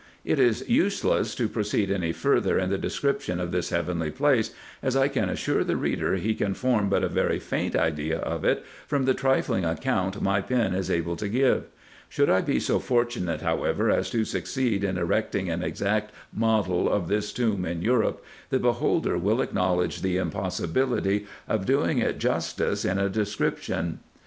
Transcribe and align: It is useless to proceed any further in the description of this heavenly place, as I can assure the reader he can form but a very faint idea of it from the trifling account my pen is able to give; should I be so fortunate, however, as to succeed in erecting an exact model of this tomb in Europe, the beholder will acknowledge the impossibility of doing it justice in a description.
It 0.25 0.39
is 0.39 0.67
useless 0.67 1.35
to 1.35 1.47
proceed 1.47 1.91
any 1.91 2.11
further 2.11 2.57
in 2.57 2.71
the 2.71 2.77
description 2.79 3.39
of 3.39 3.51
this 3.51 3.69
heavenly 3.69 4.09
place, 4.09 4.51
as 4.81 4.95
I 4.95 5.07
can 5.07 5.29
assure 5.29 5.63
the 5.63 5.75
reader 5.77 6.15
he 6.15 6.33
can 6.33 6.55
form 6.55 6.89
but 6.89 7.03
a 7.03 7.07
very 7.07 7.37
faint 7.37 7.75
idea 7.75 8.17
of 8.17 8.43
it 8.43 8.65
from 8.87 9.05
the 9.05 9.13
trifling 9.13 9.63
account 9.63 10.19
my 10.19 10.41
pen 10.41 10.73
is 10.73 10.89
able 10.89 11.15
to 11.17 11.27
give; 11.29 11.65
should 12.09 12.31
I 12.31 12.41
be 12.41 12.59
so 12.59 12.79
fortunate, 12.79 13.41
however, 13.43 13.91
as 13.91 14.09
to 14.09 14.25
succeed 14.25 14.83
in 14.83 14.97
erecting 14.97 15.51
an 15.51 15.61
exact 15.61 16.11
model 16.33 16.91
of 16.91 17.07
this 17.07 17.31
tomb 17.31 17.63
in 17.63 17.83
Europe, 17.83 18.25
the 18.49 18.57
beholder 18.57 19.19
will 19.19 19.39
acknowledge 19.39 20.01
the 20.01 20.17
impossibility 20.17 21.27
of 21.47 21.67
doing 21.67 21.99
it 21.99 22.17
justice 22.17 22.85
in 22.85 22.97
a 22.97 23.07
description. 23.07 23.99